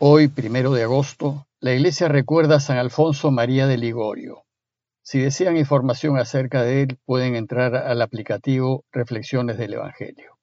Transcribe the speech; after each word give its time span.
Hoy, 0.00 0.26
primero 0.26 0.72
de 0.72 0.82
agosto, 0.82 1.46
la 1.60 1.72
Iglesia 1.72 2.08
recuerda 2.08 2.56
a 2.56 2.60
San 2.60 2.78
Alfonso 2.78 3.30
María 3.30 3.68
de 3.68 3.78
Ligorio. 3.78 4.42
Si 5.04 5.20
desean 5.20 5.56
información 5.56 6.18
acerca 6.18 6.62
de 6.62 6.82
él, 6.82 6.98
pueden 7.04 7.36
entrar 7.36 7.76
al 7.76 8.02
aplicativo 8.02 8.84
Reflexiones 8.90 9.56
del 9.56 9.74
Evangelio. 9.74 10.36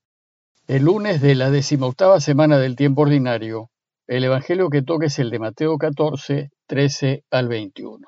El 0.68 0.84
lunes 0.84 1.20
de 1.20 1.36
la 1.36 1.52
decimoctava 1.52 2.22
semana 2.22 2.60
del 2.60 2.78
tiempo 2.78 3.02
ordinario, 3.02 3.72
el 4.08 4.24
Evangelio 4.24 4.70
que 4.70 4.84
toca 4.84 5.08
es 5.08 5.20
el 5.20 5.30
de 5.30 5.40
Mateo 5.40 5.78
14, 5.78 6.50
13 6.68 7.26
al 7.30 7.50
21. 7.50 8.08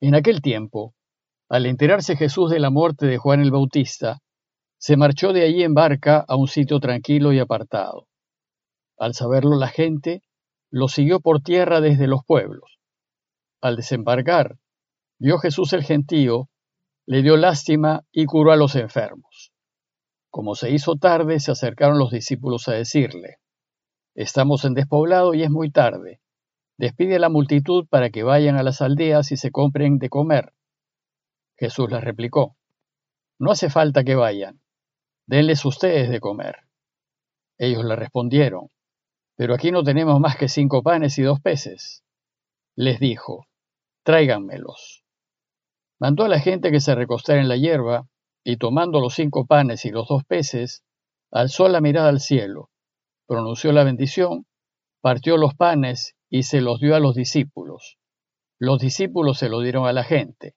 En 0.00 0.16
aquel 0.16 0.42
tiempo, 0.42 0.92
al 1.48 1.66
enterarse 1.66 2.16
Jesús 2.16 2.50
de 2.50 2.58
la 2.58 2.70
muerte 2.70 3.06
de 3.06 3.16
Juan 3.16 3.42
el 3.42 3.52
Bautista, 3.52 4.18
se 4.76 4.96
marchó 4.96 5.32
de 5.32 5.44
allí 5.44 5.62
en 5.62 5.74
barca 5.74 6.24
a 6.26 6.34
un 6.34 6.48
sitio 6.48 6.80
tranquilo 6.80 7.32
y 7.32 7.38
apartado 7.38 8.09
al 9.00 9.14
saberlo 9.14 9.56
la 9.56 9.68
gente, 9.68 10.22
lo 10.70 10.86
siguió 10.86 11.20
por 11.20 11.40
tierra 11.40 11.80
desde 11.80 12.06
los 12.06 12.22
pueblos. 12.24 12.78
Al 13.62 13.76
desembarcar, 13.76 14.58
vio 15.18 15.38
Jesús 15.38 15.72
el 15.72 15.82
gentío, 15.82 16.50
le 17.06 17.22
dio 17.22 17.38
lástima 17.38 18.04
y 18.12 18.26
curó 18.26 18.52
a 18.52 18.56
los 18.56 18.76
enfermos. 18.76 19.52
Como 20.28 20.54
se 20.54 20.70
hizo 20.70 20.96
tarde, 20.96 21.40
se 21.40 21.50
acercaron 21.50 21.98
los 21.98 22.10
discípulos 22.10 22.68
a 22.68 22.72
decirle, 22.72 23.38
Estamos 24.14 24.66
en 24.66 24.74
despoblado 24.74 25.32
y 25.32 25.42
es 25.44 25.50
muy 25.50 25.70
tarde. 25.70 26.20
Despide 26.76 27.16
a 27.16 27.20
la 27.20 27.30
multitud 27.30 27.86
para 27.88 28.10
que 28.10 28.22
vayan 28.22 28.56
a 28.56 28.62
las 28.62 28.82
aldeas 28.82 29.32
y 29.32 29.38
se 29.38 29.50
compren 29.50 29.98
de 29.98 30.10
comer. 30.10 30.52
Jesús 31.56 31.90
les 31.90 32.04
replicó, 32.04 32.56
No 33.38 33.50
hace 33.50 33.70
falta 33.70 34.04
que 34.04 34.14
vayan, 34.14 34.60
denles 35.26 35.64
ustedes 35.64 36.10
de 36.10 36.20
comer. 36.20 36.56
Ellos 37.56 37.84
le 37.84 37.96
respondieron, 37.96 38.68
pero 39.40 39.54
aquí 39.54 39.72
no 39.72 39.82
tenemos 39.82 40.20
más 40.20 40.36
que 40.36 40.48
cinco 40.50 40.82
panes 40.82 41.16
y 41.16 41.22
dos 41.22 41.40
peces. 41.40 42.04
Les 42.76 43.00
dijo, 43.00 43.46
tráiganmelos. 44.04 45.02
Mandó 45.98 46.24
a 46.24 46.28
la 46.28 46.40
gente 46.40 46.70
que 46.70 46.78
se 46.78 46.94
recostara 46.94 47.40
en 47.40 47.48
la 47.48 47.56
hierba, 47.56 48.06
y 48.44 48.58
tomando 48.58 49.00
los 49.00 49.14
cinco 49.14 49.46
panes 49.46 49.86
y 49.86 49.92
los 49.92 50.08
dos 50.08 50.24
peces, 50.24 50.84
alzó 51.30 51.70
la 51.70 51.80
mirada 51.80 52.10
al 52.10 52.20
cielo, 52.20 52.68
pronunció 53.26 53.72
la 53.72 53.82
bendición, 53.82 54.44
partió 55.00 55.38
los 55.38 55.54
panes 55.54 56.16
y 56.28 56.42
se 56.42 56.60
los 56.60 56.78
dio 56.78 56.94
a 56.94 57.00
los 57.00 57.14
discípulos. 57.14 57.96
Los 58.58 58.78
discípulos 58.78 59.38
se 59.38 59.48
lo 59.48 59.60
dieron 59.60 59.86
a 59.86 59.94
la 59.94 60.04
gente. 60.04 60.54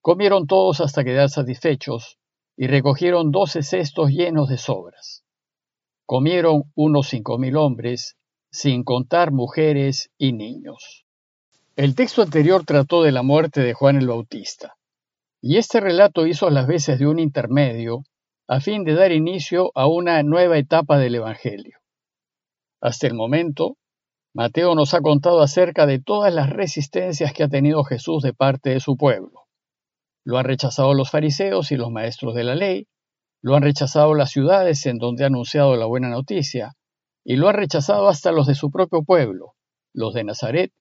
Comieron 0.00 0.48
todos 0.48 0.80
hasta 0.80 1.04
quedar 1.04 1.30
satisfechos, 1.30 2.18
y 2.56 2.66
recogieron 2.66 3.30
doce 3.30 3.62
cestos 3.62 4.10
llenos 4.10 4.48
de 4.48 4.58
sobras. 4.58 5.22
Comieron 6.06 6.64
unos 6.74 7.08
cinco 7.08 7.38
mil 7.38 7.56
hombres, 7.56 8.16
sin 8.50 8.84
contar 8.84 9.32
mujeres 9.32 10.10
y 10.18 10.32
niños. 10.32 11.04
El 11.76 11.94
texto 11.94 12.22
anterior 12.22 12.64
trató 12.64 13.02
de 13.02 13.12
la 13.12 13.22
muerte 13.22 13.62
de 13.62 13.72
Juan 13.72 13.96
el 13.96 14.08
Bautista, 14.08 14.74
y 15.40 15.56
este 15.56 15.80
relato 15.80 16.26
hizo 16.26 16.50
las 16.50 16.66
veces 16.66 16.98
de 16.98 17.06
un 17.06 17.18
intermedio 17.18 18.04
a 18.46 18.60
fin 18.60 18.84
de 18.84 18.94
dar 18.94 19.12
inicio 19.12 19.70
a 19.74 19.86
una 19.86 20.22
nueva 20.22 20.58
etapa 20.58 20.98
del 20.98 21.14
Evangelio. 21.14 21.78
Hasta 22.80 23.06
el 23.06 23.14
momento, 23.14 23.76
Mateo 24.34 24.74
nos 24.74 24.92
ha 24.94 25.00
contado 25.00 25.40
acerca 25.40 25.86
de 25.86 26.00
todas 26.00 26.34
las 26.34 26.50
resistencias 26.50 27.32
que 27.32 27.44
ha 27.44 27.48
tenido 27.48 27.84
Jesús 27.84 28.22
de 28.22 28.34
parte 28.34 28.70
de 28.70 28.80
su 28.80 28.96
pueblo. 28.96 29.46
Lo 30.24 30.38
han 30.38 30.44
rechazado 30.44 30.94
los 30.94 31.10
fariseos 31.10 31.72
y 31.72 31.76
los 31.76 31.90
maestros 31.90 32.34
de 32.34 32.44
la 32.44 32.54
ley, 32.54 32.86
lo 33.42 33.56
han 33.56 33.62
rechazado 33.62 34.14
las 34.14 34.30
ciudades 34.30 34.86
en 34.86 34.98
donde 34.98 35.24
ha 35.24 35.26
anunciado 35.26 35.76
la 35.76 35.86
buena 35.86 36.08
noticia, 36.08 36.74
y 37.24 37.36
lo 37.36 37.48
han 37.48 37.56
rechazado 37.56 38.08
hasta 38.08 38.32
los 38.32 38.46
de 38.46 38.54
su 38.54 38.70
propio 38.70 39.02
pueblo, 39.02 39.54
los 39.92 40.14
de 40.14 40.24
Nazaret, 40.24 40.72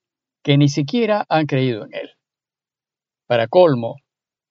que 0.43 0.57
ni 0.57 0.69
siquiera 0.69 1.25
han 1.27 1.47
creído 1.47 1.83
en 1.85 1.93
él. 1.93 2.11
Para 3.27 3.47
colmo, 3.47 3.97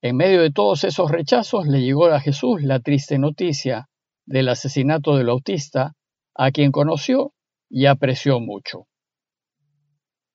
en 0.02 0.16
medio 0.16 0.40
de 0.42 0.50
todos 0.50 0.84
esos 0.84 1.10
rechazos 1.10 1.66
le 1.66 1.82
llegó 1.82 2.06
a 2.06 2.20
Jesús 2.20 2.62
la 2.62 2.80
triste 2.80 3.18
noticia 3.18 3.88
del 4.26 4.48
asesinato 4.48 5.16
del 5.16 5.28
autista, 5.28 5.94
a 6.34 6.50
quien 6.50 6.72
conoció 6.72 7.32
y 7.68 7.86
apreció 7.86 8.40
mucho. 8.40 8.86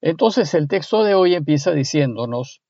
Entonces 0.02 0.54
el 0.54 0.68
texto 0.68 1.04
de 1.04 1.16
hoy 1.16 1.34
empieza 1.34 1.72
diciéndonos 1.72 2.62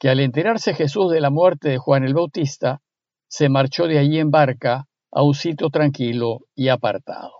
que 0.00 0.08
al 0.08 0.20
enterarse 0.20 0.74
Jesús 0.74 1.12
de 1.12 1.20
la 1.20 1.30
muerte 1.30 1.68
de 1.68 1.78
Juan 1.78 2.02
el 2.02 2.14
Bautista, 2.14 2.82
se 3.32 3.48
marchó 3.48 3.86
de 3.86 3.98
allí 3.98 4.18
en 4.18 4.30
barca 4.30 4.88
a 5.10 5.22
un 5.22 5.32
sitio 5.32 5.70
tranquilo 5.70 6.40
y 6.54 6.68
apartado. 6.68 7.32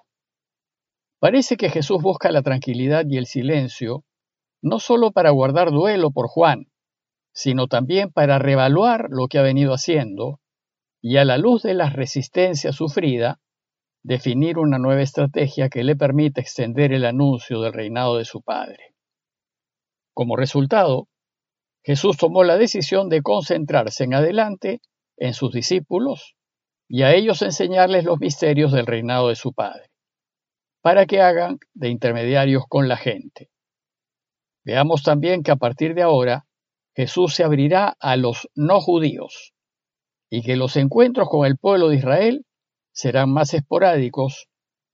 Parece 1.21 1.59
que 1.59 1.69
Jesús 1.69 2.01
busca 2.01 2.33
la 2.33 2.41
tranquilidad 2.41 3.05
y 3.07 3.19
el 3.19 3.27
silencio 3.27 4.03
no 4.63 4.79
solo 4.79 5.13
para 5.13 5.29
guardar 5.29 5.71
duelo 5.71 6.11
por 6.11 6.29
Juan, 6.29 6.69
sino 7.35 7.67
también 7.67 8.11
para 8.11 8.39
revaluar 8.39 9.09
lo 9.11 9.29
que 9.29 9.39
ha 9.39 9.43
venido 9.43 9.75
haciendo 9.75 10.41
y 11.03 11.19
a 11.19 11.27
la 11.27 11.37
luz 11.37 11.63
de 11.63 11.75
la 11.75 11.91
resistencia 11.91 12.73
sufrida, 12.73 13.43
definir 14.03 14.57
una 14.57 14.79
nueva 14.79 15.03
estrategia 15.03 15.69
que 15.69 15.85
le 15.85 15.95
permita 15.95 16.41
extender 16.41 16.95
el 16.95 17.05
anuncio 17.05 17.61
del 17.61 17.75
reinado 17.75 18.17
de 18.17 18.25
su 18.25 18.41
Padre. 18.41 18.95
Como 20.15 20.37
resultado, 20.37 21.09
Jesús 21.85 22.17
tomó 22.17 22.45
la 22.45 22.57
decisión 22.57 23.11
de 23.11 23.21
concentrarse 23.21 24.05
en 24.05 24.15
adelante 24.15 24.81
en 25.23 25.35
sus 25.35 25.53
discípulos 25.53 26.35
y 26.89 27.03
a 27.03 27.15
ellos 27.15 27.43
enseñarles 27.43 28.05
los 28.05 28.19
misterios 28.19 28.73
del 28.73 28.87
reinado 28.87 29.29
de 29.29 29.37
su 29.37 29.53
Padre, 29.53 29.89
para 30.83 31.07
que 31.07 31.21
hagan 31.21 31.61
de 31.75 31.91
intermediarios 31.91 32.65
con 32.69 32.89
la 32.89 32.97
gente. 32.97 33.49
Veamos 34.65 35.05
también 35.05 35.45
que 35.45 35.53
a 35.53 35.57
partir 35.57 35.95
de 35.95 36.03
ahora 36.03 36.45
Jesús 36.97 37.37
se 37.37 37.45
abrirá 37.45 37.97
a 38.01 38.17
los 38.17 38.49
no 38.57 38.81
judíos 38.81 39.55
y 40.29 40.43
que 40.43 40.57
los 40.57 40.77
encuentros 40.77 41.29
con 41.29 41.47
el 41.47 41.57
pueblo 41.57 41.89
de 41.89 41.97
Israel 41.99 42.45
serán 42.93 43.31
más 43.31 43.55
esporádicos, 43.55 44.49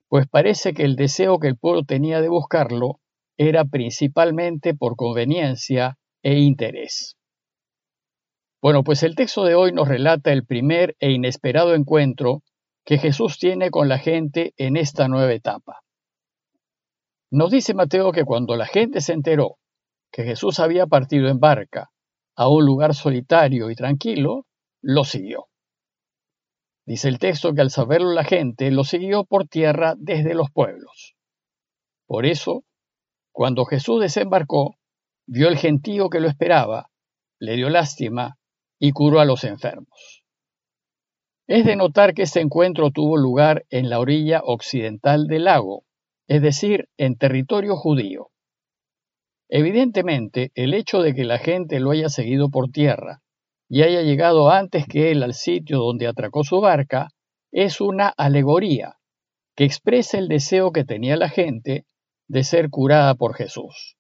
pues 0.09 0.29
parece 0.29 0.75
que 0.75 0.85
el 0.85 0.95
deseo 0.95 1.39
que 1.39 1.49
el 1.49 1.57
pueblo 1.57 1.85
tenía 1.85 2.21
de 2.21 2.29
buscarlo 2.29 3.01
era 3.39 3.65
principalmente 3.65 4.75
por 4.75 4.95
conveniencia 4.95 5.97
e 6.23 6.39
interés. 6.39 7.18
Bueno, 8.69 8.85
pues 8.85 9.03
el 9.03 9.15
texto 9.15 9.45
de 9.45 9.55
hoy 9.55 9.73
nos 9.73 9.89
relata 9.89 10.31
el 10.31 10.45
primer 10.45 10.95
e 11.01 11.11
inesperado 11.11 11.75
encuentro 11.75 12.43
que 12.85 12.99
Jesús 12.99 13.39
tiene 13.39 13.71
con 13.71 13.89
la 13.89 13.97
gente 13.97 14.53
en 14.59 14.77
esta 14.77 15.09
nueva 15.09 15.33
etapa. 15.33 15.81
Nos 17.31 17.51
dice 17.51 17.73
Mateo 17.73 18.13
que 18.13 18.27
cuando 18.27 18.57
la 18.57 18.67
gente 18.67 19.01
se 19.01 19.15
enteró 19.15 19.57
que 20.13 20.25
Jesús 20.25 20.61
había 20.61 20.87
partido 20.87 21.31
en 21.31 21.41
barca 21.41 21.93
a 22.37 22.51
un 22.51 22.67
lugar 22.67 22.95
solitario 22.95 23.71
y 23.71 23.75
tranquilo, 23.75 24.45
lo 24.83 25.05
siguió. 25.05 25.47
Dice 26.85 27.09
el 27.09 27.19
texto 27.19 27.55
que 27.55 27.63
al 27.63 27.71
saberlo 27.71 28.13
la 28.13 28.25
gente 28.25 28.71
lo 28.71 28.85
siguió 28.85 29.25
por 29.25 29.49
tierra 29.49 29.95
desde 29.97 30.35
los 30.35 30.51
pueblos. 30.51 31.17
Por 32.07 32.27
eso, 32.27 32.65
cuando 33.33 33.65
Jesús 33.65 34.03
desembarcó, 34.03 34.77
vio 35.27 35.49
el 35.49 35.57
gentío 35.57 36.11
que 36.11 36.21
lo 36.21 36.29
esperaba, 36.29 36.91
le 37.39 37.57
dio 37.57 37.71
lástima 37.71 38.39
y 38.79 38.93
curó 38.93 39.21
a 39.21 39.25
los 39.25 39.45
enfermos. 39.45 40.25
Es 41.47 41.65
de 41.65 41.77
notar 41.77 42.15
que 42.15 42.23
este 42.23 42.41
encuentro 42.41 42.91
tuvo 42.91 43.17
lugar 43.17 43.65
en 43.71 43.89
la 43.89 44.01
orilla 44.01 44.41
occidental 44.45 45.27
del 45.27 45.45
lago, 45.45 45.85
es 46.27 46.43
decir, 46.43 46.89
en 46.99 47.17
territorio 47.17 47.75
judío. 47.75 48.29
Evidentemente, 49.49 50.53
el 50.55 50.75
hecho 50.75 51.01
de 51.01 51.15
que 51.15 51.25
la 51.25 51.39
gente 51.39 51.81
lo 51.81 51.91
haya 51.91 52.11
seguido 52.11 52.51
por 52.51 52.71
tierra 52.71 53.23
y 53.69 53.83
haya 53.83 54.03
llegado 54.03 54.51
antes 54.51 54.87
que 54.87 55.11
él 55.11 55.23
al 55.23 55.33
sitio 55.33 55.79
donde 55.79 56.07
atracó 56.07 56.45
su 56.45 56.61
barca 56.61 57.09
es 57.51 57.81
una 57.81 58.09
alegoría 58.09 58.97
que 59.57 59.65
expresa 59.65 60.19
el 60.19 60.29
deseo 60.29 60.71
que 60.71 60.85
tenía 60.85 61.17
la 61.17 61.29
gente 61.29 61.87
de 62.29 62.45
ser 62.45 62.69
curada 62.69 63.15
por 63.15 63.35
Jesús. 63.35 63.97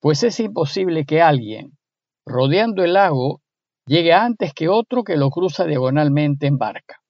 Pues 0.00 0.24
es 0.24 0.40
imposible 0.40 1.06
que 1.06 1.22
alguien, 1.22 1.78
rodeando 2.26 2.82
el 2.82 2.94
lago, 2.94 3.40
llegue 3.86 4.12
antes 4.12 4.54
que 4.54 4.68
otro 4.68 5.04
que 5.04 5.16
lo 5.16 5.30
cruza 5.30 5.64
diagonalmente 5.64 6.46
en 6.46 6.58
barca. 6.58 7.02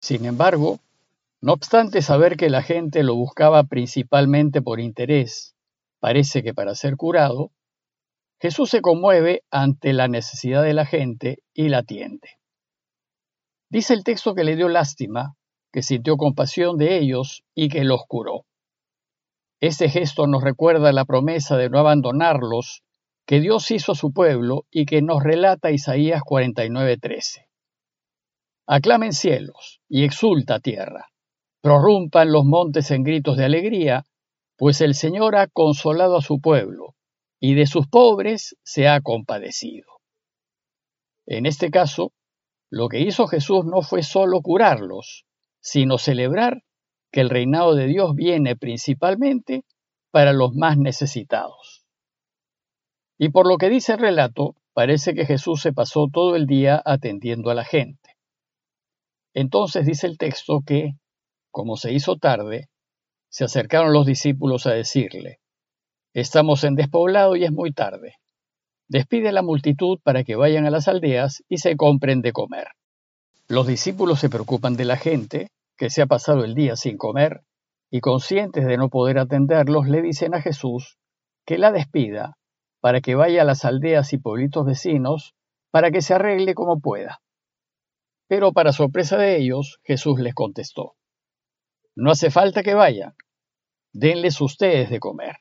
Sin 0.00 0.24
embargo, 0.24 0.80
no 1.40 1.52
obstante 1.52 2.02
saber 2.02 2.36
que 2.36 2.50
la 2.50 2.62
gente 2.62 3.02
lo 3.02 3.14
buscaba 3.14 3.64
principalmente 3.64 4.62
por 4.62 4.80
interés, 4.80 5.54
parece 6.00 6.42
que 6.42 6.54
para 6.54 6.74
ser 6.74 6.96
curado, 6.96 7.50
Jesús 8.40 8.70
se 8.70 8.80
conmueve 8.80 9.44
ante 9.50 9.92
la 9.92 10.08
necesidad 10.08 10.62
de 10.62 10.74
la 10.74 10.84
gente 10.84 11.42
y 11.54 11.68
la 11.68 11.78
atiende. 11.78 12.38
Dice 13.70 13.94
el 13.94 14.04
texto 14.04 14.34
que 14.34 14.44
le 14.44 14.56
dio 14.56 14.68
lástima, 14.68 15.36
que 15.72 15.82
sintió 15.82 16.16
compasión 16.16 16.76
de 16.76 16.98
ellos 16.98 17.44
y 17.54 17.68
que 17.68 17.84
los 17.84 18.02
curó. 18.06 18.44
Este 19.60 19.88
gesto 19.88 20.26
nos 20.26 20.42
recuerda 20.42 20.92
la 20.92 21.04
promesa 21.04 21.56
de 21.56 21.70
no 21.70 21.78
abandonarlos 21.78 22.82
que 23.26 23.40
Dios 23.40 23.70
hizo 23.70 23.92
a 23.92 23.94
su 23.94 24.12
pueblo 24.12 24.66
y 24.70 24.84
que 24.84 25.02
nos 25.02 25.22
relata 25.22 25.70
Isaías 25.70 26.22
49:13. 26.22 27.48
Aclamen 28.66 29.12
cielos 29.12 29.80
y 29.88 30.04
exulta 30.04 30.60
tierra, 30.60 31.08
prorrumpan 31.60 32.32
los 32.32 32.44
montes 32.44 32.90
en 32.90 33.02
gritos 33.02 33.36
de 33.36 33.44
alegría, 33.44 34.04
pues 34.56 34.80
el 34.80 34.94
Señor 34.94 35.36
ha 35.36 35.46
consolado 35.46 36.16
a 36.16 36.22
su 36.22 36.40
pueblo, 36.40 36.94
y 37.40 37.54
de 37.54 37.66
sus 37.66 37.88
pobres 37.88 38.56
se 38.62 38.88
ha 38.88 39.00
compadecido. 39.00 39.86
En 41.26 41.46
este 41.46 41.70
caso, 41.70 42.12
lo 42.70 42.88
que 42.88 43.00
hizo 43.00 43.26
Jesús 43.26 43.64
no 43.64 43.82
fue 43.82 44.02
solo 44.02 44.40
curarlos, 44.40 45.24
sino 45.60 45.98
celebrar 45.98 46.62
que 47.12 47.20
el 47.20 47.30
reinado 47.30 47.74
de 47.74 47.86
Dios 47.86 48.14
viene 48.14 48.56
principalmente 48.56 49.64
para 50.10 50.32
los 50.32 50.54
más 50.54 50.78
necesitados. 50.78 51.81
Y 53.22 53.28
por 53.28 53.46
lo 53.46 53.56
que 53.56 53.68
dice 53.68 53.92
el 53.92 54.00
relato, 54.00 54.56
parece 54.74 55.14
que 55.14 55.24
Jesús 55.24 55.62
se 55.62 55.72
pasó 55.72 56.08
todo 56.12 56.34
el 56.34 56.48
día 56.48 56.82
atendiendo 56.84 57.50
a 57.50 57.54
la 57.54 57.64
gente. 57.64 58.16
Entonces 59.32 59.86
dice 59.86 60.08
el 60.08 60.18
texto 60.18 60.62
que, 60.66 60.94
como 61.52 61.76
se 61.76 61.92
hizo 61.92 62.16
tarde, 62.16 62.68
se 63.28 63.44
acercaron 63.44 63.92
los 63.92 64.06
discípulos 64.06 64.66
a 64.66 64.72
decirle, 64.72 65.38
Estamos 66.12 66.64
en 66.64 66.74
despoblado 66.74 67.36
y 67.36 67.44
es 67.44 67.52
muy 67.52 67.70
tarde. 67.70 68.16
Despide 68.88 69.28
a 69.28 69.32
la 69.32 69.42
multitud 69.42 70.00
para 70.02 70.24
que 70.24 70.34
vayan 70.34 70.66
a 70.66 70.70
las 70.70 70.88
aldeas 70.88 71.44
y 71.48 71.58
se 71.58 71.76
compren 71.76 72.22
de 72.22 72.32
comer. 72.32 72.70
Los 73.46 73.68
discípulos 73.68 74.18
se 74.18 74.30
preocupan 74.30 74.74
de 74.74 74.84
la 74.84 74.96
gente, 74.96 75.46
que 75.76 75.90
se 75.90 76.02
ha 76.02 76.06
pasado 76.06 76.42
el 76.42 76.56
día 76.56 76.74
sin 76.74 76.96
comer, 76.96 77.44
y 77.88 78.00
conscientes 78.00 78.66
de 78.66 78.76
no 78.78 78.88
poder 78.88 79.20
atenderlos, 79.20 79.86
le 79.86 80.02
dicen 80.02 80.34
a 80.34 80.42
Jesús 80.42 80.98
que 81.46 81.56
la 81.56 81.70
despida 81.70 82.36
para 82.82 83.00
que 83.00 83.14
vaya 83.14 83.42
a 83.42 83.44
las 83.44 83.64
aldeas 83.64 84.12
y 84.12 84.18
pueblitos 84.18 84.66
vecinos 84.66 85.36
para 85.70 85.92
que 85.92 86.02
se 86.02 86.14
arregle 86.14 86.54
como 86.54 86.80
pueda. 86.80 87.22
Pero 88.26 88.52
para 88.52 88.72
sorpresa 88.72 89.16
de 89.16 89.36
ellos, 89.36 89.78
Jesús 89.84 90.18
les 90.18 90.34
contestó, 90.34 90.96
No 91.94 92.10
hace 92.10 92.30
falta 92.30 92.64
que 92.64 92.74
vayan, 92.74 93.14
denles 93.92 94.40
ustedes 94.40 94.90
de 94.90 94.98
comer. 94.98 95.36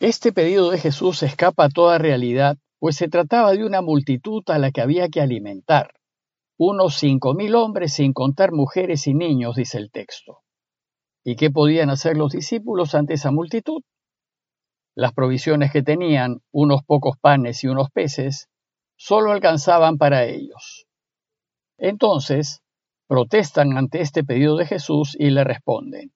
Este 0.00 0.32
pedido 0.32 0.70
de 0.70 0.78
Jesús 0.78 1.22
escapa 1.22 1.66
a 1.66 1.68
toda 1.68 1.98
realidad, 1.98 2.58
pues 2.80 2.96
se 2.96 3.08
trataba 3.08 3.52
de 3.52 3.64
una 3.64 3.80
multitud 3.80 4.42
a 4.48 4.58
la 4.58 4.72
que 4.72 4.80
había 4.80 5.08
que 5.08 5.20
alimentar. 5.20 5.94
Unos 6.56 6.96
cinco 6.96 7.34
mil 7.34 7.54
hombres 7.54 7.92
sin 7.92 8.12
contar 8.12 8.50
mujeres 8.50 9.06
y 9.06 9.14
niños, 9.14 9.54
dice 9.54 9.78
el 9.78 9.92
texto. 9.92 10.40
¿Y 11.22 11.36
qué 11.36 11.52
podían 11.52 11.88
hacer 11.88 12.16
los 12.16 12.32
discípulos 12.32 12.96
ante 12.96 13.14
esa 13.14 13.30
multitud? 13.30 13.82
Las 14.98 15.12
provisiones 15.12 15.70
que 15.70 15.84
tenían, 15.84 16.40
unos 16.50 16.82
pocos 16.82 17.16
panes 17.20 17.62
y 17.62 17.68
unos 17.68 17.88
peces, 17.88 18.48
solo 18.96 19.30
alcanzaban 19.30 19.96
para 19.96 20.24
ellos. 20.24 20.88
Entonces, 21.78 22.62
protestan 23.06 23.78
ante 23.78 24.00
este 24.00 24.24
pedido 24.24 24.56
de 24.56 24.66
Jesús 24.66 25.14
y 25.16 25.30
le 25.30 25.44
responden, 25.44 26.10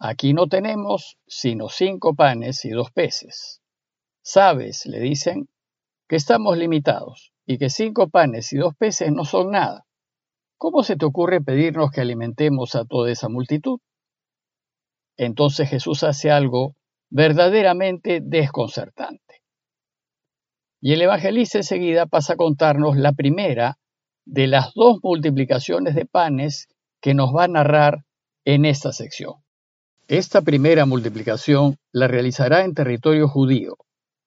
Aquí 0.00 0.34
no 0.34 0.48
tenemos 0.48 1.18
sino 1.28 1.68
cinco 1.68 2.16
panes 2.16 2.64
y 2.64 2.70
dos 2.70 2.90
peces. 2.90 3.62
Sabes, 4.24 4.86
le 4.86 4.98
dicen, 4.98 5.48
que 6.08 6.16
estamos 6.16 6.58
limitados 6.58 7.32
y 7.46 7.58
que 7.58 7.70
cinco 7.70 8.08
panes 8.08 8.52
y 8.52 8.56
dos 8.56 8.74
peces 8.74 9.12
no 9.12 9.24
son 9.24 9.52
nada. 9.52 9.86
¿Cómo 10.58 10.82
se 10.82 10.96
te 10.96 11.04
ocurre 11.04 11.40
pedirnos 11.40 11.92
que 11.92 12.00
alimentemos 12.00 12.74
a 12.74 12.86
toda 12.86 13.12
esa 13.12 13.28
multitud? 13.28 13.78
Entonces 15.16 15.70
Jesús 15.70 16.02
hace 16.02 16.32
algo 16.32 16.74
verdaderamente 17.14 18.20
desconcertante. 18.20 19.42
Y 20.80 20.94
el 20.94 21.02
evangelista 21.02 21.58
enseguida 21.58 22.06
pasa 22.06 22.32
a 22.32 22.36
contarnos 22.36 22.96
la 22.96 23.12
primera 23.12 23.78
de 24.26 24.48
las 24.48 24.74
dos 24.74 24.98
multiplicaciones 25.00 25.94
de 25.94 26.06
panes 26.06 26.66
que 27.00 27.14
nos 27.14 27.30
va 27.30 27.44
a 27.44 27.48
narrar 27.48 28.04
en 28.44 28.64
esta 28.64 28.92
sección. 28.92 29.34
Esta 30.08 30.42
primera 30.42 30.86
multiplicación 30.86 31.76
la 31.92 32.08
realizará 32.08 32.64
en 32.64 32.74
territorio 32.74 33.28
judío 33.28 33.76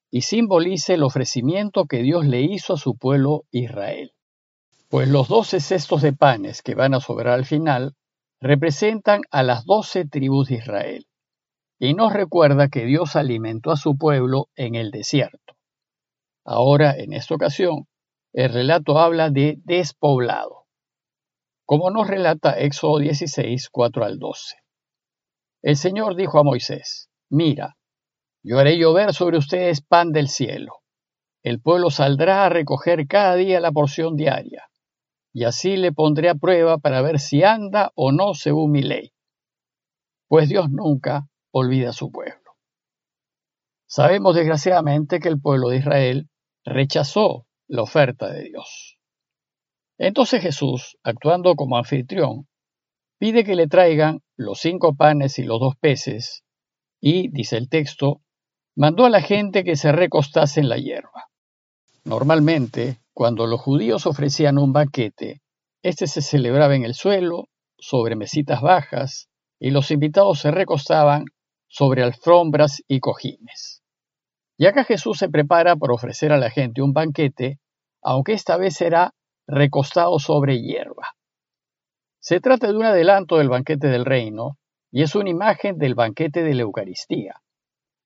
y 0.09 0.21
simboliza 0.21 0.93
el 0.93 1.03
ofrecimiento 1.03 1.87
que 1.87 2.01
Dios 2.01 2.25
le 2.25 2.41
hizo 2.41 2.75
a 2.75 2.77
su 2.77 2.95
pueblo 2.95 3.43
Israel. 3.51 4.13
Pues 4.87 5.09
los 5.09 5.27
doce 5.27 5.59
cestos 5.59 6.01
de 6.01 6.13
panes 6.13 6.61
que 6.61 6.73
van 6.73 6.93
a 6.93 7.01
sobrar 7.01 7.33
al 7.33 7.45
final 7.45 7.95
representan 8.39 9.23
a 9.29 9.43
las 9.43 9.65
doce 9.65 10.05
tribus 10.05 10.47
de 10.47 10.55
Israel 10.55 11.07
y 11.79 11.94
nos 11.94 12.13
recuerda 12.13 12.69
que 12.69 12.85
Dios 12.85 13.15
alimentó 13.15 13.71
a 13.71 13.77
su 13.77 13.97
pueblo 13.97 14.50
en 14.56 14.75
el 14.75 14.91
desierto. 14.91 15.56
Ahora, 16.44 16.95
en 16.97 17.13
esta 17.13 17.35
ocasión, 17.35 17.88
el 18.33 18.51
relato 18.51 18.97
habla 19.00 19.29
de 19.29 19.59
despoblado, 19.63 20.65
como 21.65 21.91
nos 21.91 22.07
relata 22.07 22.57
Éxodo 22.59 23.00
16, 23.00 23.69
4 23.69 24.06
al 24.06 24.19
12. 24.19 24.56
El 25.62 25.75
Señor 25.75 26.15
dijo 26.15 26.39
a 26.39 26.44
Moisés, 26.44 27.09
Mira, 27.29 27.77
yo 28.44 28.59
haré 28.59 28.77
llover 28.77 29.13
sobre 29.13 29.38
ustedes 29.38 29.81
pan 29.81 30.12
del 30.13 30.30
cielo. 30.30 30.75
El 31.44 31.59
pueblo 31.62 31.91
saldrá 31.91 32.45
a 32.45 32.50
recoger 32.50 33.07
cada 33.07 33.35
día 33.35 33.59
la 33.59 33.71
porción 33.71 34.15
diaria, 34.15 34.69
y 35.33 35.44
así 35.44 35.75
le 35.75 35.91
pondré 35.91 36.30
a 36.30 36.35
prueba 36.35 36.77
para 36.77 37.01
ver 37.01 37.19
si 37.19 37.44
anda 37.44 37.91
o 37.95 38.12
no 38.12 38.33
según 38.33 38.71
mi 38.71 38.81
ley. 38.81 39.12
Pues 40.27 40.50
Dios 40.50 40.69
nunca 40.69 41.27
olvida 41.57 41.89
a 41.89 41.94
su 41.94 42.12
pueblo. 42.12 42.51
Sabemos 43.88 44.36
desgraciadamente 44.36 45.19
que 45.19 45.30
el 45.30 45.39
pueblo 45.39 45.69
de 45.69 45.77
Israel 45.77 46.30
rechazó 46.65 47.45
la 47.68 47.83
oferta 47.83 48.30
de 48.30 48.44
Dios. 48.44 48.98
Entonces 49.98 50.42
Jesús, 50.42 50.98
actuando 51.04 51.56
como 51.56 51.77
anfitrión, 51.77 52.48
pide 53.18 53.44
que 53.44 53.56
le 53.56 53.68
traigan 53.68 54.19
los 54.36 54.59
cinco 54.59 54.95
panes 54.95 55.39
y 55.39 55.44
los 55.44 55.59
dos 55.59 55.75
peces, 55.80 56.44
y, 57.00 57.30
dice 57.30 57.57
el 57.57 57.69
texto, 57.69 58.21
mandó 58.75 59.06
a 59.06 59.09
la 59.09 59.21
gente 59.21 59.63
que 59.63 59.75
se 59.75 59.92
recostase 59.92 60.59
en 60.59 60.69
la 60.69 60.77
hierba. 60.77 61.30
Normalmente, 62.04 63.00
cuando 63.13 63.48
los 63.48 63.59
judíos 63.59 64.06
ofrecían 64.06 64.57
un 64.57 64.71
banquete, 64.71 65.42
este 65.81 66.07
se 66.07 66.21
celebraba 66.21 66.75
en 66.75 66.83
el 66.83 66.94
suelo, 66.94 67.45
sobre 67.80 68.15
mesitas 68.15 68.62
bajas, 68.62 69.30
y 69.59 69.71
los 69.71 69.92
invitados 69.92 70.39
se 70.39 70.51
recostaban 70.51 71.25
sobre 71.67 72.03
alfombras 72.03 72.83
y 72.87 72.99
cojines. 72.99 73.83
Y 74.57 74.65
acá 74.65 74.83
Jesús 74.83 75.17
se 75.19 75.29
prepara 75.29 75.75
para 75.75 75.93
ofrecer 75.93 76.31
a 76.31 76.37
la 76.37 76.49
gente 76.49 76.81
un 76.81 76.93
banquete, 76.93 77.59
aunque 78.01 78.33
esta 78.33 78.57
vez 78.57 78.75
será 78.75 79.13
recostado 79.47 80.19
sobre 80.19 80.61
hierba. 80.61 81.15
Se 82.19 82.39
trata 82.39 82.67
de 82.67 82.75
un 82.75 82.85
adelanto 82.85 83.37
del 83.37 83.49
banquete 83.49 83.87
del 83.87 84.05
reino 84.05 84.57
y 84.91 85.03
es 85.03 85.15
una 85.15 85.29
imagen 85.29 85.77
del 85.77 85.95
banquete 85.95 86.43
de 86.43 86.53
la 86.55 86.63
Eucaristía, 86.63 87.41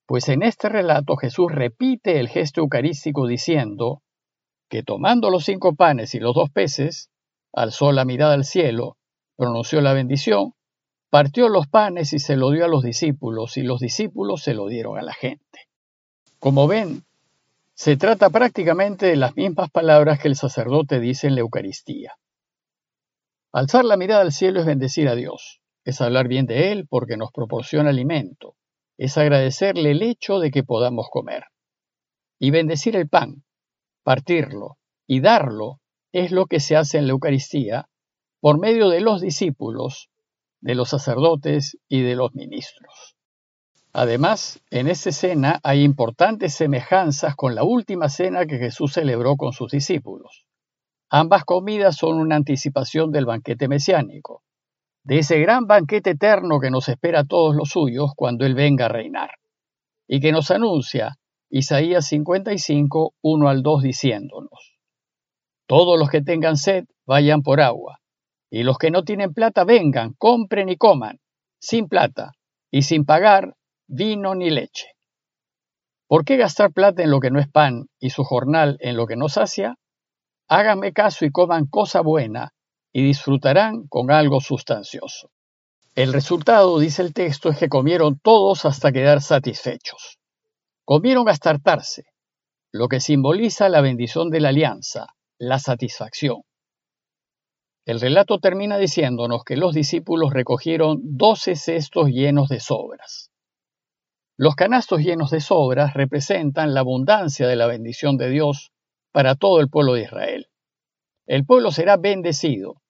pues 0.05 0.27
en 0.27 0.43
este 0.43 0.67
relato 0.67 1.15
Jesús 1.15 1.51
repite 1.51 2.19
el 2.19 2.27
gesto 2.27 2.59
eucarístico 2.59 3.27
diciendo 3.27 4.01
que 4.69 4.83
tomando 4.83 5.29
los 5.29 5.45
cinco 5.45 5.73
panes 5.75 6.13
y 6.15 6.19
los 6.19 6.35
dos 6.35 6.49
peces, 6.49 7.09
alzó 7.53 7.91
la 7.91 8.05
mirada 8.05 8.33
al 8.33 8.45
cielo, 8.45 8.97
pronunció 9.37 9.81
la 9.81 9.93
bendición, 9.93 10.53
partió 11.11 11.49
los 11.49 11.67
panes 11.67 12.13
y 12.13 12.19
se 12.19 12.37
lo 12.37 12.51
dio 12.51 12.63
a 12.63 12.69
los 12.69 12.83
discípulos 12.83 13.57
y 13.57 13.63
los 13.63 13.81
discípulos 13.81 14.41
se 14.41 14.53
lo 14.53 14.67
dieron 14.67 14.97
a 14.97 15.01
la 15.01 15.13
gente. 15.13 15.67
Como 16.39 16.67
ven, 16.67 17.03
se 17.73 17.97
trata 17.97 18.29
prácticamente 18.29 19.07
de 19.07 19.17
las 19.17 19.35
mismas 19.35 19.69
palabras 19.69 20.19
que 20.19 20.29
el 20.29 20.37
sacerdote 20.37 21.01
dice 21.01 21.27
en 21.27 21.35
la 21.35 21.41
Eucaristía. 21.41 22.17
Alzar 23.51 23.83
la 23.83 23.97
mirada 23.97 24.21
al 24.21 24.31
cielo 24.31 24.61
es 24.61 24.65
bendecir 24.65 25.09
a 25.09 25.15
Dios, 25.15 25.61
es 25.83 25.99
hablar 25.99 26.29
bien 26.29 26.45
de 26.45 26.71
Él 26.71 26.87
porque 26.87 27.17
nos 27.17 27.33
proporciona 27.33 27.89
alimento, 27.89 28.55
es 28.97 29.17
agradecerle 29.17 29.91
el 29.91 30.03
hecho 30.03 30.39
de 30.39 30.49
que 30.49 30.63
podamos 30.63 31.07
comer. 31.11 31.43
Y 32.39 32.51
bendecir 32.51 32.95
el 32.95 33.09
pan, 33.09 33.43
partirlo 34.03 34.77
y 35.07 35.19
darlo 35.19 35.81
es 36.13 36.31
lo 36.31 36.45
que 36.45 36.61
se 36.61 36.77
hace 36.77 36.99
en 36.99 37.07
la 37.07 37.11
Eucaristía 37.11 37.89
por 38.39 38.59
medio 38.59 38.87
de 38.87 39.01
los 39.01 39.19
discípulos, 39.19 40.10
de 40.61 40.75
los 40.75 40.89
sacerdotes 40.89 41.77
y 41.89 42.01
de 42.01 42.15
los 42.15 42.33
ministros. 42.33 43.15
Además, 43.93 44.61
en 44.69 44.87
esta 44.87 45.11
cena 45.11 45.59
hay 45.63 45.83
importantes 45.83 46.53
semejanzas 46.53 47.35
con 47.35 47.55
la 47.55 47.63
última 47.63 48.07
cena 48.07 48.45
que 48.45 48.57
Jesús 48.57 48.93
celebró 48.93 49.35
con 49.35 49.51
sus 49.51 49.71
discípulos. 49.71 50.45
Ambas 51.09 51.43
comidas 51.43 51.97
son 51.97 52.19
una 52.19 52.37
anticipación 52.37 53.11
del 53.11 53.25
banquete 53.25 53.67
mesiánico, 53.67 54.43
de 55.03 55.19
ese 55.19 55.39
gran 55.39 55.65
banquete 55.65 56.11
eterno 56.11 56.59
que 56.59 56.71
nos 56.71 56.87
espera 56.87 57.21
a 57.21 57.25
todos 57.25 57.55
los 57.55 57.69
suyos 57.69 58.11
cuando 58.15 58.45
Él 58.45 58.55
venga 58.55 58.85
a 58.85 58.89
reinar, 58.89 59.31
y 60.07 60.21
que 60.21 60.31
nos 60.31 60.51
anuncia 60.51 61.17
Isaías 61.49 62.07
55, 62.07 63.15
1 63.21 63.49
al 63.49 63.61
2 63.61 63.83
diciéndonos, 63.83 64.77
Todos 65.65 65.99
los 65.99 66.09
que 66.09 66.21
tengan 66.21 66.55
sed, 66.55 66.85
vayan 67.05 67.41
por 67.41 67.59
agua, 67.59 68.00
y 68.51 68.63
los 68.63 68.77
que 68.77 68.91
no 68.91 69.03
tienen 69.03 69.33
plata, 69.33 69.63
vengan, 69.63 70.13
compren 70.17 70.67
y 70.67 70.75
coman, 70.75 71.19
sin 71.59 71.87
plata, 71.87 72.33
y 72.69 72.83
sin 72.83 73.05
pagar 73.05 73.55
vino 73.87 74.35
ni 74.35 74.49
leche. 74.49 74.89
¿Por 76.07 76.25
qué 76.25 76.35
gastar 76.35 76.73
plata 76.73 77.01
en 77.01 77.09
lo 77.09 77.21
que 77.21 77.31
no 77.31 77.39
es 77.39 77.47
pan 77.47 77.87
y 77.97 78.09
su 78.09 78.25
jornal 78.25 78.77
en 78.81 78.97
lo 78.97 79.07
que 79.07 79.15
no 79.15 79.29
sacia? 79.29 79.77
Háganme 80.49 80.91
caso 80.91 81.23
y 81.23 81.31
coman 81.31 81.65
cosa 81.65 82.01
buena, 82.01 82.53
y 82.91 83.03
disfrutarán 83.03 83.87
con 83.87 84.11
algo 84.11 84.41
sustancioso. 84.41 85.31
El 85.95 86.11
resultado, 86.11 86.77
dice 86.77 87.01
el 87.03 87.13
texto, 87.13 87.49
es 87.49 87.57
que 87.57 87.69
comieron 87.69 88.19
todos 88.19 88.65
hasta 88.65 88.91
quedar 88.91 89.21
satisfechos. 89.21 90.19
Comieron 90.83 91.29
hasta 91.29 91.51
hartarse, 91.51 92.03
lo 92.73 92.89
que 92.89 92.99
simboliza 92.99 93.69
la 93.69 93.79
bendición 93.79 94.29
de 94.29 94.41
la 94.41 94.49
alianza, 94.49 95.07
la 95.37 95.57
satisfacción. 95.57 96.41
El 97.85 97.99
relato 97.99 98.37
termina 98.39 98.77
diciéndonos 98.77 99.43
que 99.43 99.57
los 99.57 99.73
discípulos 99.73 100.33
recogieron 100.33 100.99
doce 101.01 101.55
cestos 101.55 102.09
llenos 102.09 102.47
de 102.47 102.59
sobras. 102.59 103.31
Los 104.37 104.55
canastos 104.55 104.99
llenos 104.99 105.31
de 105.31 105.39
sobras 105.39 105.95
representan 105.95 106.73
la 106.73 106.81
abundancia 106.81 107.47
de 107.47 107.55
la 107.55 107.65
bendición 107.65 108.17
de 108.17 108.29
Dios 108.29 108.71
para 109.11 109.35
todo 109.35 109.59
el 109.59 109.69
pueblo 109.69 109.93
de 109.93 110.03
Israel. 110.03 110.47
El 111.25 111.45
pueblo 111.45 111.71
será 111.71 111.97
bendecido 111.97 112.81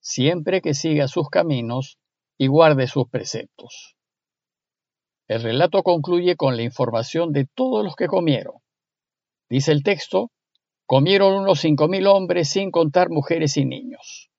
siempre 0.00 0.60
que 0.60 0.74
siga 0.74 1.08
sus 1.08 1.28
caminos 1.28 1.98
y 2.38 2.46
guarde 2.46 2.86
sus 2.86 3.08
preceptos. 3.08 3.96
El 5.26 5.42
relato 5.42 5.82
concluye 5.82 6.36
con 6.36 6.56
la 6.56 6.62
información 6.62 7.32
de 7.32 7.46
todos 7.52 7.84
los 7.84 7.96
que 7.96 8.06
comieron. 8.06 8.54
Dice 9.48 9.72
el 9.72 9.82
texto, 9.82 10.30
comieron 10.86 11.34
unos 11.34 11.58
cinco 11.58 11.88
mil 11.88 12.06
hombres 12.06 12.48
sin 12.48 12.70
contar 12.70 13.10
mujeres 13.10 13.56
y 13.56 13.64
niños. 13.64 14.30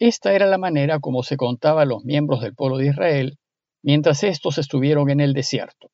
Esta 0.00 0.32
era 0.32 0.46
la 0.46 0.56
manera 0.56 0.98
como 0.98 1.22
se 1.22 1.36
contaba 1.36 1.84
los 1.84 2.04
miembros 2.04 2.40
del 2.40 2.54
pueblo 2.54 2.78
de 2.78 2.86
Israel 2.86 3.38
mientras 3.82 4.24
estos 4.24 4.56
estuvieron 4.56 5.10
en 5.10 5.20
el 5.20 5.34
desierto. 5.34 5.90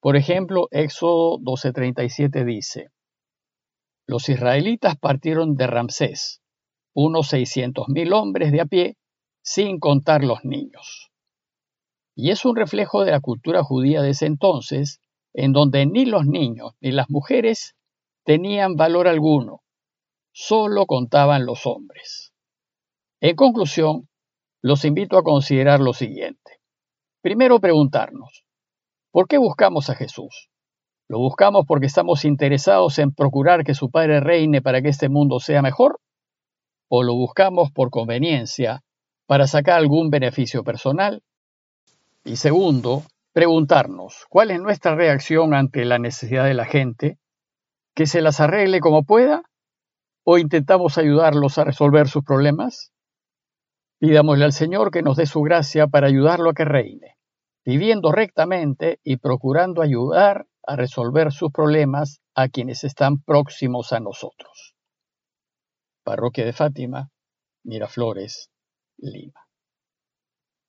Por 0.00 0.16
ejemplo, 0.16 0.66
Éxodo 0.72 1.38
12:37 1.38 2.44
dice, 2.44 2.88
Los 4.08 4.28
israelitas 4.28 4.96
partieron 4.96 5.54
de 5.54 5.68
Ramsés, 5.68 6.42
unos 6.94 7.28
seiscientos 7.28 7.88
mil 7.88 8.12
hombres 8.12 8.50
de 8.50 8.60
a 8.60 8.66
pie, 8.66 8.96
sin 9.40 9.78
contar 9.78 10.24
los 10.24 10.44
niños. 10.44 11.12
Y 12.16 12.32
es 12.32 12.44
un 12.44 12.56
reflejo 12.56 13.04
de 13.04 13.12
la 13.12 13.20
cultura 13.20 13.62
judía 13.62 14.02
de 14.02 14.10
ese 14.10 14.26
entonces, 14.26 15.00
en 15.32 15.52
donde 15.52 15.86
ni 15.86 16.06
los 16.06 16.26
niños 16.26 16.72
ni 16.80 16.90
las 16.90 17.08
mujeres 17.08 17.76
tenían 18.24 18.74
valor 18.74 19.06
alguno, 19.06 19.62
solo 20.32 20.86
contaban 20.86 21.46
los 21.46 21.66
hombres. 21.66 22.31
En 23.24 23.36
conclusión, 23.36 24.08
los 24.62 24.84
invito 24.84 25.16
a 25.16 25.22
considerar 25.22 25.78
lo 25.78 25.92
siguiente. 25.92 26.58
Primero 27.20 27.60
preguntarnos, 27.60 28.44
¿por 29.12 29.28
qué 29.28 29.38
buscamos 29.38 29.88
a 29.90 29.94
Jesús? 29.94 30.50
¿Lo 31.06 31.20
buscamos 31.20 31.64
porque 31.68 31.86
estamos 31.86 32.24
interesados 32.24 32.98
en 32.98 33.14
procurar 33.14 33.62
que 33.62 33.74
su 33.74 33.92
Padre 33.92 34.18
reine 34.18 34.60
para 34.60 34.82
que 34.82 34.88
este 34.88 35.08
mundo 35.08 35.38
sea 35.38 35.62
mejor? 35.62 36.00
¿O 36.88 37.04
lo 37.04 37.14
buscamos 37.14 37.70
por 37.70 37.90
conveniencia 37.90 38.80
para 39.26 39.46
sacar 39.46 39.78
algún 39.78 40.10
beneficio 40.10 40.64
personal? 40.64 41.22
Y 42.24 42.34
segundo, 42.34 43.04
preguntarnos, 43.32 44.26
¿cuál 44.30 44.50
es 44.50 44.60
nuestra 44.60 44.96
reacción 44.96 45.54
ante 45.54 45.84
la 45.84 46.00
necesidad 46.00 46.44
de 46.44 46.54
la 46.54 46.64
gente? 46.64 47.18
¿Que 47.94 48.06
se 48.06 48.20
las 48.20 48.40
arregle 48.40 48.80
como 48.80 49.04
pueda? 49.04 49.44
¿O 50.24 50.38
intentamos 50.38 50.98
ayudarlos 50.98 51.56
a 51.58 51.64
resolver 51.64 52.08
sus 52.08 52.24
problemas? 52.24 52.92
Pidámosle 54.02 54.44
al 54.44 54.52
Señor 54.52 54.90
que 54.90 55.00
nos 55.00 55.16
dé 55.16 55.26
su 55.26 55.42
gracia 55.42 55.86
para 55.86 56.08
ayudarlo 56.08 56.50
a 56.50 56.54
que 56.54 56.64
reine, 56.64 57.18
viviendo 57.64 58.10
rectamente 58.10 58.98
y 59.04 59.18
procurando 59.18 59.80
ayudar 59.80 60.48
a 60.66 60.74
resolver 60.74 61.30
sus 61.30 61.52
problemas 61.52 62.20
a 62.34 62.48
quienes 62.48 62.82
están 62.82 63.22
próximos 63.22 63.92
a 63.92 64.00
nosotros. 64.00 64.74
Parroquia 66.02 66.44
de 66.44 66.52
Fátima, 66.52 67.10
Miraflores, 67.62 68.50
Lima. 68.98 69.40